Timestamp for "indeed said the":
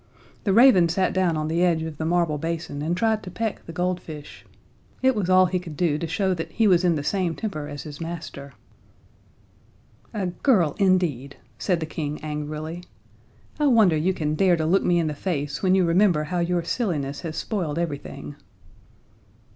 10.79-11.85